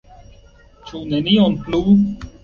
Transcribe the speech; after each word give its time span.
Ĉu 0.91 1.01
nenion 1.11 1.57
plu? 1.67 1.83